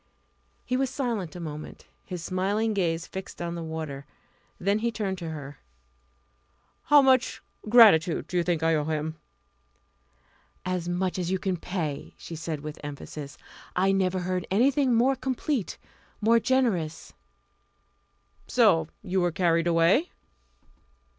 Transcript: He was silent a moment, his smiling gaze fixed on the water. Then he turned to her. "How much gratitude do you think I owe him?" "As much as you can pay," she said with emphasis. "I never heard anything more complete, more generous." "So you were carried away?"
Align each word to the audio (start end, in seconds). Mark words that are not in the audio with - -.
He 0.65 0.75
was 0.75 0.89
silent 0.89 1.35
a 1.35 1.39
moment, 1.39 1.85
his 2.03 2.23
smiling 2.23 2.73
gaze 2.73 3.05
fixed 3.05 3.39
on 3.39 3.53
the 3.53 3.61
water. 3.61 4.07
Then 4.57 4.79
he 4.79 4.91
turned 4.91 5.19
to 5.19 5.29
her. 5.29 5.59
"How 6.85 7.03
much 7.03 7.43
gratitude 7.69 8.25
do 8.25 8.35
you 8.35 8.41
think 8.41 8.63
I 8.63 8.73
owe 8.73 8.85
him?" 8.85 9.17
"As 10.65 10.89
much 10.89 11.19
as 11.19 11.29
you 11.29 11.37
can 11.37 11.55
pay," 11.55 12.15
she 12.17 12.35
said 12.35 12.61
with 12.61 12.79
emphasis. 12.83 13.37
"I 13.75 13.91
never 13.91 14.21
heard 14.21 14.47
anything 14.49 14.95
more 14.95 15.15
complete, 15.15 15.77
more 16.19 16.39
generous." 16.39 17.13
"So 18.47 18.87
you 19.03 19.21
were 19.21 19.31
carried 19.31 19.67
away?" 19.67 20.09